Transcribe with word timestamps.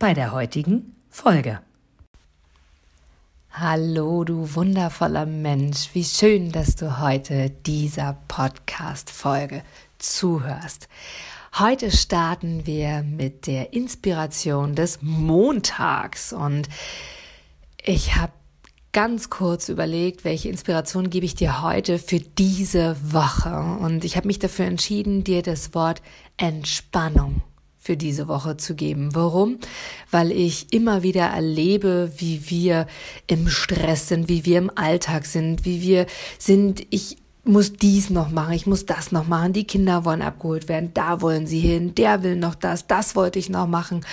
bei 0.00 0.14
der 0.14 0.32
heutigen 0.32 0.96
Folge. 1.10 1.60
Hallo, 3.52 4.24
du 4.24 4.54
wundervoller 4.54 5.26
Mensch. 5.26 5.90
Wie 5.92 6.04
schön, 6.04 6.52
dass 6.52 6.74
du 6.74 7.00
heute 7.00 7.50
dieser 7.50 8.16
Podcast-Folge 8.26 9.62
zuhörst. 9.98 10.88
Heute 11.58 11.90
starten 11.90 12.66
wir 12.66 13.02
mit 13.02 13.46
der 13.46 13.74
Inspiration 13.74 14.74
des 14.74 15.02
Montags 15.02 16.32
und 16.32 16.70
ich 17.84 18.16
habe 18.16 18.32
ganz 18.92 19.28
kurz 19.28 19.68
überlegt, 19.68 20.24
welche 20.24 20.48
Inspiration 20.48 21.10
gebe 21.10 21.26
ich 21.26 21.34
dir 21.34 21.60
heute 21.60 21.98
für 21.98 22.20
diese 22.20 22.96
Woche 23.12 23.54
und 23.80 24.06
ich 24.06 24.16
habe 24.16 24.28
mich 24.28 24.38
dafür 24.38 24.64
entschieden, 24.64 25.24
dir 25.24 25.42
das 25.42 25.74
Wort 25.74 26.00
Entspannung 26.38 27.42
für 27.80 27.96
diese 27.96 28.28
Woche 28.28 28.58
zu 28.58 28.74
geben. 28.74 29.14
Warum? 29.14 29.58
Weil 30.10 30.30
ich 30.30 30.72
immer 30.72 31.02
wieder 31.02 31.24
erlebe, 31.24 32.12
wie 32.18 32.50
wir 32.50 32.86
im 33.26 33.48
Stress 33.48 34.08
sind, 34.08 34.28
wie 34.28 34.44
wir 34.44 34.58
im 34.58 34.70
Alltag 34.74 35.24
sind, 35.24 35.64
wie 35.64 35.80
wir 35.80 36.06
sind, 36.38 36.86
ich 36.90 37.16
muss 37.42 37.72
dies 37.72 38.10
noch 38.10 38.30
machen, 38.30 38.52
ich 38.52 38.66
muss 38.66 38.84
das 38.84 39.12
noch 39.12 39.26
machen, 39.26 39.54
die 39.54 39.66
Kinder 39.66 40.04
wollen 40.04 40.20
abgeholt 40.20 40.68
werden, 40.68 40.92
da 40.92 41.22
wollen 41.22 41.46
sie 41.46 41.60
hin, 41.60 41.94
der 41.94 42.22
will 42.22 42.36
noch 42.36 42.54
das, 42.54 42.86
das 42.86 43.16
wollte 43.16 43.38
ich 43.38 43.48
noch 43.48 43.66
machen. 43.66 44.04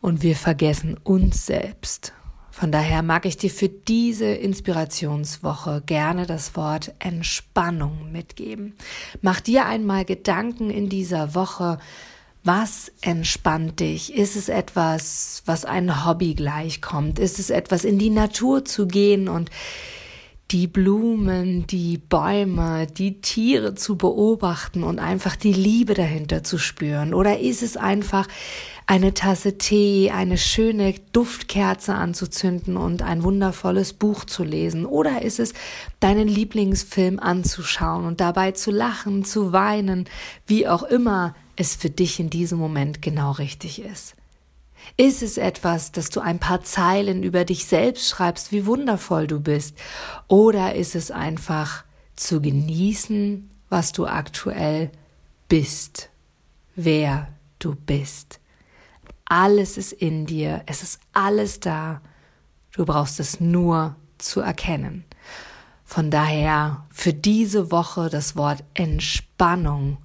Und 0.00 0.22
wir 0.22 0.34
vergessen 0.34 0.96
uns 1.04 1.44
selbst. 1.44 2.14
Von 2.50 2.72
daher 2.72 3.02
mag 3.02 3.26
ich 3.26 3.36
dir 3.36 3.50
für 3.50 3.68
diese 3.68 4.24
Inspirationswoche 4.24 5.82
gerne 5.86 6.26
das 6.26 6.56
Wort 6.56 6.92
Entspannung 6.98 8.10
mitgeben. 8.10 8.74
Mach 9.20 9.40
dir 9.40 9.66
einmal 9.66 10.04
Gedanken 10.04 10.70
in 10.70 10.88
dieser 10.88 11.36
Woche, 11.36 11.78
was 12.44 12.90
entspannt 13.00 13.80
dich? 13.80 14.14
Ist 14.14 14.36
es 14.36 14.48
etwas, 14.48 15.42
was 15.46 15.64
ein 15.64 16.06
Hobby 16.06 16.34
gleichkommt? 16.34 17.18
Ist 17.18 17.38
es 17.38 17.50
etwas, 17.50 17.84
in 17.84 17.98
die 17.98 18.10
Natur 18.10 18.64
zu 18.64 18.86
gehen 18.86 19.28
und 19.28 19.50
die 20.50 20.66
Blumen, 20.66 21.66
die 21.66 21.98
Bäume, 21.98 22.86
die 22.86 23.20
Tiere 23.20 23.74
zu 23.74 23.96
beobachten 23.96 24.82
und 24.82 24.98
einfach 24.98 25.36
die 25.36 25.52
Liebe 25.52 25.92
dahinter 25.92 26.42
zu 26.42 26.56
spüren? 26.56 27.12
Oder 27.12 27.38
ist 27.40 27.62
es 27.62 27.76
einfach 27.76 28.26
eine 28.86 29.12
Tasse 29.12 29.58
Tee, 29.58 30.10
eine 30.10 30.38
schöne 30.38 30.94
Duftkerze 31.12 31.94
anzuzünden 31.94 32.78
und 32.78 33.02
ein 33.02 33.22
wundervolles 33.22 33.92
Buch 33.92 34.24
zu 34.24 34.42
lesen? 34.42 34.86
Oder 34.86 35.20
ist 35.20 35.38
es 35.38 35.52
deinen 36.00 36.28
Lieblingsfilm 36.28 37.18
anzuschauen 37.18 38.06
und 38.06 38.22
dabei 38.22 38.52
zu 38.52 38.70
lachen, 38.70 39.24
zu 39.24 39.52
weinen, 39.52 40.06
wie 40.46 40.66
auch 40.66 40.84
immer 40.84 41.34
es 41.58 41.74
für 41.74 41.90
dich 41.90 42.20
in 42.20 42.30
diesem 42.30 42.58
Moment 42.58 43.02
genau 43.02 43.32
richtig 43.32 43.82
ist? 43.82 44.14
Ist 44.96 45.22
es 45.22 45.36
etwas, 45.38 45.92
dass 45.92 46.08
du 46.08 46.20
ein 46.20 46.38
paar 46.38 46.62
Zeilen 46.62 47.22
über 47.22 47.44
dich 47.44 47.66
selbst 47.66 48.08
schreibst, 48.08 48.52
wie 48.52 48.64
wundervoll 48.64 49.26
du 49.26 49.40
bist? 49.40 49.76
Oder 50.28 50.76
ist 50.76 50.94
es 50.94 51.10
einfach 51.10 51.84
zu 52.14 52.40
genießen, 52.40 53.50
was 53.68 53.92
du 53.92 54.06
aktuell 54.06 54.90
bist, 55.48 56.10
wer 56.76 57.28
du 57.58 57.74
bist? 57.74 58.38
Alles 59.24 59.76
ist 59.76 59.92
in 59.92 60.26
dir, 60.26 60.62
es 60.66 60.82
ist 60.82 61.00
alles 61.12 61.60
da. 61.60 62.00
Du 62.72 62.86
brauchst 62.86 63.18
es 63.18 63.40
nur 63.40 63.96
zu 64.16 64.40
erkennen. 64.40 65.04
Von 65.84 66.10
daher 66.10 66.86
für 66.90 67.12
diese 67.12 67.72
Woche 67.72 68.08
das 68.10 68.36
Wort 68.36 68.62
Entspannung 68.74 69.98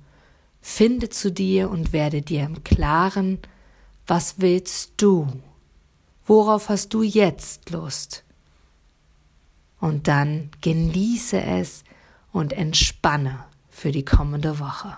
Finde 0.66 1.10
zu 1.10 1.30
dir 1.30 1.70
und 1.70 1.92
werde 1.92 2.22
dir 2.22 2.44
im 2.44 2.64
Klaren, 2.64 3.40
was 4.08 4.36
willst 4.40 4.94
du? 4.96 5.28
Worauf 6.26 6.70
hast 6.70 6.94
du 6.94 7.04
jetzt 7.04 7.70
Lust? 7.70 8.24
Und 9.82 10.08
dann 10.08 10.52
genieße 10.62 11.40
es 11.40 11.84
und 12.32 12.54
entspanne 12.54 13.44
für 13.70 13.92
die 13.92 14.06
kommende 14.06 14.58
Woche. 14.58 14.98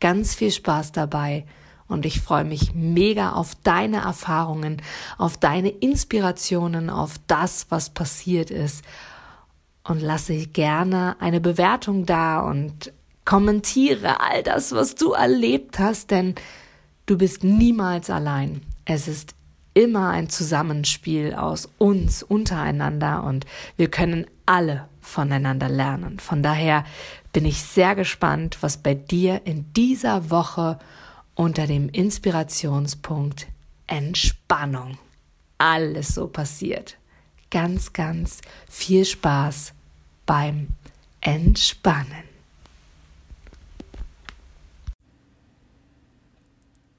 Ganz 0.00 0.34
viel 0.34 0.52
Spaß 0.52 0.92
dabei 0.92 1.46
und 1.88 2.04
ich 2.04 2.20
freue 2.20 2.44
mich 2.44 2.74
mega 2.74 3.32
auf 3.32 3.54
deine 3.54 4.02
Erfahrungen, 4.02 4.82
auf 5.16 5.38
deine 5.38 5.70
Inspirationen, 5.70 6.90
auf 6.90 7.14
das, 7.26 7.70
was 7.70 7.88
passiert 7.88 8.50
ist 8.50 8.84
und 9.82 10.02
lasse 10.02 10.46
gerne 10.46 11.16
eine 11.20 11.40
Bewertung 11.40 12.04
da 12.04 12.40
und 12.40 12.92
Kommentiere 13.26 14.20
all 14.20 14.42
das, 14.42 14.72
was 14.72 14.94
du 14.94 15.12
erlebt 15.12 15.78
hast, 15.78 16.10
denn 16.10 16.36
du 17.04 17.18
bist 17.18 17.44
niemals 17.44 18.08
allein. 18.08 18.62
Es 18.86 19.08
ist 19.08 19.34
immer 19.74 20.08
ein 20.08 20.30
Zusammenspiel 20.30 21.34
aus 21.34 21.68
uns 21.76 22.22
untereinander 22.22 23.24
und 23.24 23.44
wir 23.76 23.90
können 23.90 24.26
alle 24.46 24.88
voneinander 25.02 25.68
lernen. 25.68 26.18
Von 26.18 26.42
daher 26.42 26.84
bin 27.32 27.44
ich 27.44 27.62
sehr 27.62 27.94
gespannt, 27.94 28.58
was 28.62 28.78
bei 28.78 28.94
dir 28.94 29.42
in 29.44 29.70
dieser 29.74 30.30
Woche 30.30 30.78
unter 31.34 31.66
dem 31.66 31.90
Inspirationspunkt 31.90 33.48
Entspannung 33.86 34.98
alles 35.58 36.14
so 36.14 36.28
passiert. 36.28 36.96
Ganz, 37.50 37.92
ganz 37.92 38.40
viel 38.68 39.04
Spaß 39.04 39.72
beim 40.26 40.68
Entspannen. 41.20 42.35